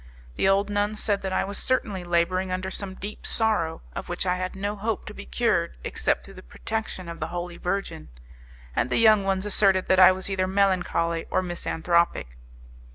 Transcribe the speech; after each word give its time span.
The 0.35 0.49
old 0.49 0.71
nuns 0.71 0.99
said 0.99 1.21
that 1.21 1.31
I 1.31 1.43
was 1.43 1.59
certainly 1.59 2.03
labouring 2.03 2.51
under 2.51 2.71
some 2.71 2.95
deep 2.95 3.23
sorrow, 3.27 3.83
of 3.95 4.09
which 4.09 4.25
I 4.25 4.37
had 4.37 4.55
no 4.55 4.75
hope 4.75 5.05
to 5.05 5.13
be 5.13 5.27
cured 5.27 5.77
except 5.83 6.25
through 6.25 6.33
the 6.33 6.41
protection 6.41 7.07
of 7.07 7.19
the 7.19 7.27
Holy 7.27 7.57
Virgin, 7.57 8.09
and 8.75 8.89
the 8.89 8.97
young 8.97 9.23
ones 9.23 9.45
asserted 9.45 9.87
that 9.89 9.99
I 9.99 10.11
was 10.11 10.27
either 10.27 10.47
melancholy 10.47 11.27
or 11.29 11.43
misanthropic. 11.43 12.35